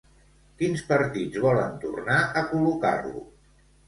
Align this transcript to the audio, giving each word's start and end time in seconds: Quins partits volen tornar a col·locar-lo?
Quins 0.61 0.79
partits 0.85 1.37
volen 1.43 1.75
tornar 1.83 2.15
a 2.41 2.43
col·locar-lo? 2.55 3.23